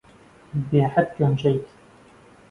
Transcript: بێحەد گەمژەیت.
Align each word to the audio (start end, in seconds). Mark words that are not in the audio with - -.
بێحەد 0.69 1.09
گەمژەیت. 1.19 1.67